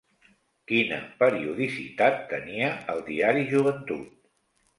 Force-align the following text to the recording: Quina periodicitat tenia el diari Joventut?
Quina 0.69 0.97
periodicitat 1.19 2.17
tenia 2.33 2.71
el 2.95 3.05
diari 3.11 3.45
Joventut? 3.53 4.19